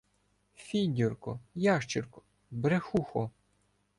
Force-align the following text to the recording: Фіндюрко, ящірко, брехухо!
Фіндюрко, 0.55 1.39
ящірко, 1.55 2.21
брехухо! 2.51 3.31